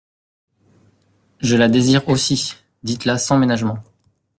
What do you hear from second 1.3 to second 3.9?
Je la désire aussi, dites-la sans ménagement.